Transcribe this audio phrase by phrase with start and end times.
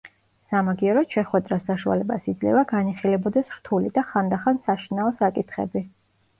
[0.51, 5.89] სამაგიეროდ შეხვედრა საშუალებას იძლევა განიხილებოდეს რთული და ხანდახან საშინაო საკითხები.